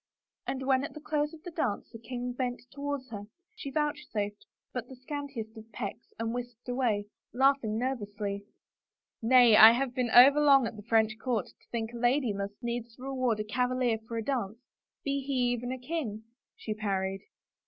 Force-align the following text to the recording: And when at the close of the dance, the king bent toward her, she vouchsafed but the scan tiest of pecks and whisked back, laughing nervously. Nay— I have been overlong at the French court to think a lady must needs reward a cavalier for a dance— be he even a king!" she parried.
And 0.47 0.65
when 0.65 0.83
at 0.83 0.95
the 0.95 0.99
close 0.99 1.31
of 1.31 1.43
the 1.43 1.51
dance, 1.51 1.91
the 1.91 1.99
king 1.99 2.33
bent 2.33 2.63
toward 2.71 3.01
her, 3.11 3.25
she 3.53 3.69
vouchsafed 3.69 4.47
but 4.73 4.87
the 4.87 4.95
scan 4.95 5.27
tiest 5.27 5.55
of 5.55 5.71
pecks 5.73 6.11
and 6.17 6.33
whisked 6.33 6.65
back, 6.65 7.05
laughing 7.35 7.77
nervously. 7.77 8.43
Nay— 9.21 9.55
I 9.57 9.73
have 9.73 9.93
been 9.93 10.09
overlong 10.09 10.65
at 10.65 10.75
the 10.75 10.81
French 10.81 11.19
court 11.19 11.45
to 11.49 11.67
think 11.71 11.93
a 11.93 11.97
lady 11.97 12.33
must 12.33 12.63
needs 12.63 12.95
reward 12.97 13.41
a 13.41 13.43
cavalier 13.43 13.99
for 14.07 14.17
a 14.17 14.23
dance— 14.25 14.57
be 15.05 15.21
he 15.21 15.33
even 15.51 15.71
a 15.71 15.77
king!" 15.77 16.23
she 16.57 16.73
parried. 16.73 17.21